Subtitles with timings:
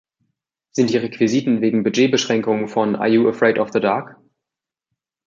[0.71, 4.17] Sind die Requisiten wegen Budgetbeschränkungen von "Are You Afraid of the Dark"?